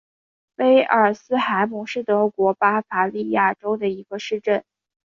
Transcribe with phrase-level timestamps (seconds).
[0.55, 4.63] 菲尔斯海姆是德国巴伐利亚州的一个市镇。